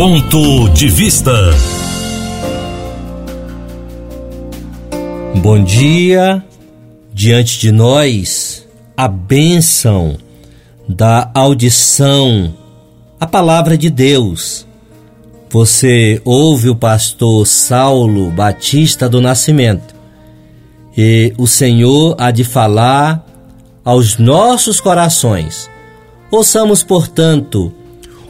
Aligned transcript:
Ponto 0.00 0.70
de 0.70 0.88
Vista. 0.88 1.30
Bom 5.42 5.62
dia, 5.62 6.42
diante 7.12 7.58
de 7.58 7.70
nós, 7.70 8.66
a 8.96 9.06
bênção 9.06 10.16
da 10.88 11.30
audição, 11.34 12.54
a 13.20 13.26
palavra 13.26 13.76
de 13.76 13.90
Deus. 13.90 14.66
Você 15.50 16.22
ouve 16.24 16.70
o 16.70 16.74
pastor 16.74 17.46
Saulo 17.46 18.30
Batista 18.30 19.06
do 19.06 19.20
Nascimento 19.20 19.94
e 20.96 21.34
o 21.36 21.46
Senhor 21.46 22.16
há 22.18 22.30
de 22.30 22.42
falar 22.42 23.22
aos 23.84 24.16
nossos 24.16 24.80
corações. 24.80 25.68
Ouçamos, 26.30 26.82
portanto, 26.82 27.74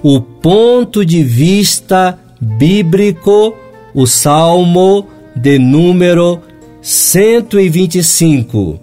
o 0.02 0.20
ponto 0.20 1.04
de 1.04 1.22
vista 1.22 2.18
bíblico, 2.40 3.54
o 3.94 4.06
Salmo 4.06 5.06
de 5.36 5.58
número 5.58 6.40
125. 6.80 8.80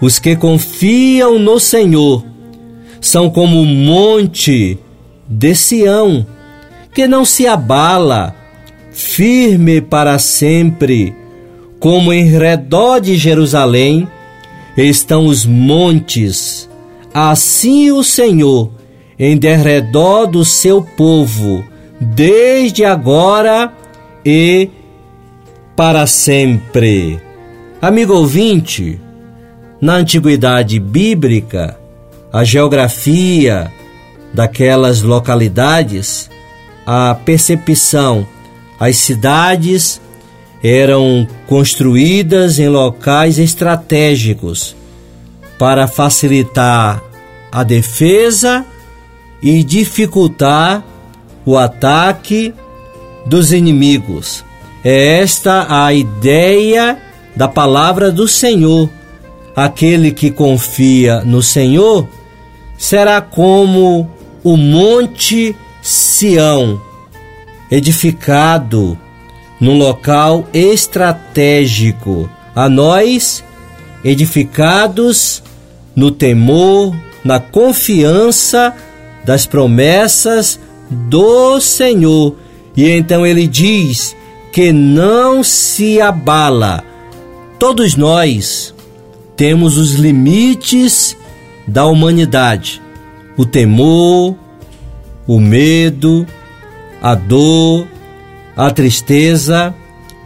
Os 0.00 0.18
que 0.18 0.36
confiam 0.36 1.38
no 1.38 1.58
Senhor 1.58 2.24
são 3.00 3.30
como 3.30 3.60
o 3.60 3.66
monte 3.66 4.78
de 5.28 5.54
Sião, 5.54 6.26
que 6.94 7.06
não 7.06 7.24
se 7.24 7.46
abala, 7.46 8.34
firme 8.90 9.80
para 9.80 10.18
sempre, 10.18 11.14
como 11.78 12.12
em 12.12 12.24
redor 12.24 13.00
de 13.00 13.16
Jerusalém 13.16 14.08
estão 14.76 15.26
os 15.26 15.44
montes. 15.44 16.68
Assim 17.12 17.90
o 17.90 18.02
Senhor, 18.02 18.70
em 19.18 19.36
derredor 19.36 20.26
do 20.26 20.44
seu 20.44 20.82
povo, 20.82 21.64
desde 22.00 22.84
agora 22.84 23.72
e 24.24 24.70
para 25.74 26.06
sempre. 26.06 27.20
Amigo 27.82 28.14
ouvinte, 28.14 29.00
na 29.80 29.94
antiguidade 29.94 30.78
bíblica, 30.78 31.78
a 32.32 32.44
geografia 32.44 33.72
daquelas 34.32 35.02
localidades, 35.02 36.30
a 36.86 37.14
percepção, 37.14 38.26
as 38.78 38.96
cidades 38.96 40.00
eram 40.62 41.26
construídas 41.46 42.58
em 42.58 42.68
locais 42.68 43.38
estratégicos 43.38 44.76
para 45.58 45.86
facilitar 45.86 47.02
a 47.50 47.62
defesa 47.62 48.64
e 49.42 49.62
dificultar 49.62 50.84
o 51.44 51.56
ataque 51.56 52.52
dos 53.26 53.52
inimigos. 53.52 54.44
É 54.84 55.20
esta 55.20 55.66
a 55.68 55.92
ideia 55.92 56.98
da 57.34 57.48
palavra 57.48 58.10
do 58.10 58.26
Senhor. 58.26 58.88
Aquele 59.54 60.12
que 60.12 60.30
confia 60.30 61.20
no 61.24 61.42
Senhor 61.42 62.08
será 62.76 63.20
como 63.20 64.08
o 64.44 64.56
monte 64.56 65.54
Sião, 65.82 66.80
edificado 67.70 68.98
num 69.60 69.76
local 69.76 70.46
estratégico, 70.52 72.30
a 72.54 72.68
nós 72.68 73.42
edificados 74.04 75.42
no 75.94 76.10
temor, 76.10 76.94
na 77.24 77.40
confiança 77.40 78.74
das 79.28 79.44
promessas 79.44 80.58
do 80.88 81.60
Senhor. 81.60 82.34
E 82.74 82.88
então 82.88 83.26
ele 83.26 83.46
diz 83.46 84.16
que 84.50 84.72
não 84.72 85.44
se 85.44 86.00
abala. 86.00 86.82
Todos 87.58 87.94
nós 87.94 88.74
temos 89.36 89.76
os 89.76 89.96
limites 89.96 91.14
da 91.66 91.84
humanidade: 91.84 92.80
o 93.36 93.44
temor, 93.44 94.34
o 95.26 95.38
medo, 95.38 96.26
a 97.02 97.14
dor, 97.14 97.86
a 98.56 98.70
tristeza. 98.70 99.74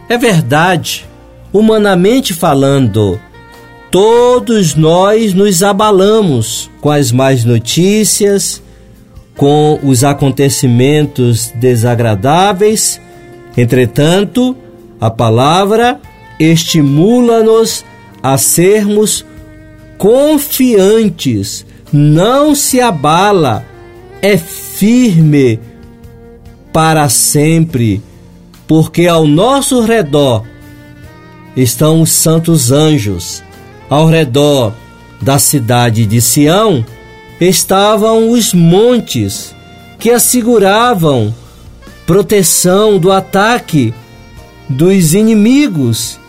É 0.07 0.17
verdade, 0.17 1.05
humanamente 1.51 2.33
falando, 2.33 3.19
todos 3.91 4.75
nós 4.75 5.33
nos 5.33 5.61
abalamos 5.61 6.71
com 6.79 6.89
as 6.89 7.11
más 7.11 7.43
notícias, 7.43 8.62
com 9.35 9.79
os 9.83 10.03
acontecimentos 10.03 11.51
desagradáveis. 11.55 12.99
Entretanto, 13.57 14.55
a 14.99 15.09
palavra 15.09 15.99
estimula-nos 16.39 17.85
a 18.21 18.37
sermos 18.37 19.25
confiantes, 19.97 21.65
não 21.91 22.55
se 22.55 22.81
abala, 22.81 23.65
é 24.21 24.37
firme 24.37 25.59
para 26.71 27.09
sempre 27.09 28.01
porque 28.67 29.07
ao 29.07 29.27
nosso 29.27 29.81
redor 29.81 30.43
estão 31.55 32.01
os 32.01 32.11
santos 32.11 32.71
anjos. 32.71 33.43
Ao 33.89 34.07
redor 34.07 34.73
da 35.21 35.37
cidade 35.37 36.05
de 36.05 36.19
Sião 36.19 36.83
estavam 37.47 38.29
os 38.31 38.53
montes 38.53 39.55
que 39.99 40.09
asseguravam 40.09 41.33
proteção 42.05 42.97
do 42.97 43.11
ataque 43.11 43.93
dos 44.69 45.13
inimigos. 45.13 46.19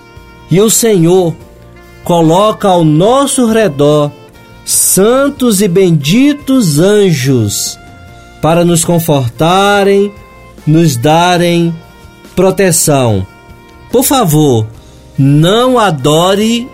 E 0.50 0.60
o 0.60 0.70
Senhor 0.70 1.34
coloca 2.04 2.68
ao 2.68 2.84
nosso 2.84 3.46
redor 3.46 4.10
santos 4.64 5.60
e 5.60 5.68
benditos 5.68 6.78
anjos 6.78 7.78
para 8.40 8.64
nos 8.64 8.84
confortarem, 8.84 10.12
nos 10.66 10.96
darem 10.96 11.74
proteção. 12.36 13.26
Por 13.90 14.04
favor, 14.04 14.66
não 15.16 15.78
adore 15.78 16.68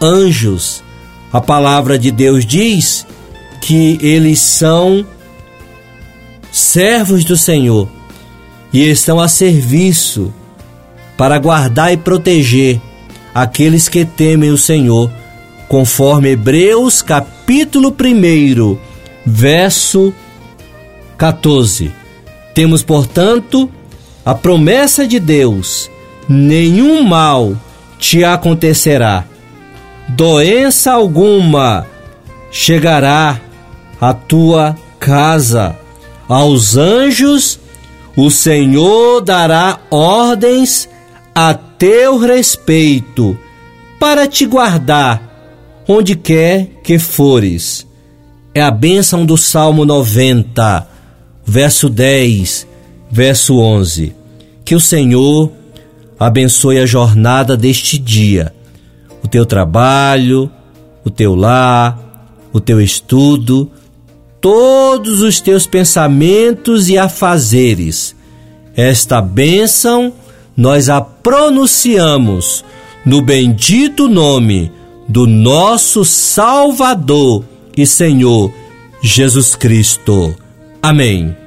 anjos. 0.00 0.82
A 1.32 1.40
palavra 1.40 1.98
de 1.98 2.10
Deus 2.10 2.46
diz 2.46 3.06
que 3.66 3.98
eles 4.00 4.38
são 4.38 5.04
servos 6.52 7.24
do 7.24 7.36
Senhor 7.36 7.88
e 8.72 8.88
estão 8.88 9.18
a 9.18 9.26
serviço 9.26 10.32
para 11.16 11.36
guardar 11.40 11.92
e 11.92 11.96
proteger 11.96 12.80
aqueles 13.34 13.88
que 13.88 14.04
temem 14.04 14.50
o 14.50 14.56
Senhor, 14.56 15.10
conforme 15.66 16.28
Hebreus 16.28 17.02
capítulo 17.02 17.88
1, 17.88 18.78
verso 19.26 20.14
14. 21.18 21.92
Temos, 22.54 22.84
portanto, 22.84 23.68
a 24.24 24.32
promessa 24.32 25.08
de 25.08 25.18
Deus: 25.18 25.90
nenhum 26.28 27.02
mal 27.02 27.56
te 27.98 28.22
acontecerá, 28.22 29.24
doença 30.08 30.92
alguma 30.92 31.84
chegará 32.52 33.40
à 34.00 34.12
tua 34.12 34.76
casa. 34.98 35.76
Aos 36.28 36.76
anjos 36.76 37.58
o 38.16 38.30
Senhor 38.30 39.20
dará 39.20 39.78
ordens 39.90 40.88
a 41.34 41.52
teu 41.52 42.18
respeito 42.18 43.38
para 44.00 44.26
te 44.26 44.46
guardar 44.46 45.84
onde 45.86 46.16
quer 46.16 46.66
que 46.82 46.98
fores. 46.98 47.86
É 48.54 48.62
a 48.62 48.70
bênção 48.70 49.26
do 49.26 49.36
Salmo 49.36 49.84
90, 49.84 50.88
verso 51.44 51.90
10 51.90 52.66
verso 53.10 53.58
11. 53.58 54.14
Que 54.64 54.74
o 54.74 54.80
Senhor 54.80 55.52
abençoe 56.18 56.78
a 56.78 56.86
jornada 56.86 57.56
deste 57.56 57.98
dia, 57.98 58.52
o 59.22 59.28
teu 59.28 59.44
trabalho, 59.44 60.50
o 61.04 61.10
teu 61.10 61.34
lar, 61.34 61.98
o 62.52 62.60
teu 62.60 62.80
estudo, 62.80 63.70
todos 64.40 65.22
os 65.22 65.40
teus 65.40 65.66
pensamentos 65.66 66.88
e 66.88 66.98
afazeres. 66.98 68.14
Esta 68.76 69.20
bênção 69.20 70.12
nós 70.56 70.88
a 70.88 71.00
pronunciamos 71.00 72.64
no 73.04 73.20
bendito 73.22 74.08
nome 74.08 74.72
do 75.08 75.26
nosso 75.26 76.04
Salvador 76.04 77.44
e 77.76 77.86
Senhor 77.86 78.52
Jesus 79.02 79.54
Cristo. 79.54 80.34
Amém. 80.82 81.45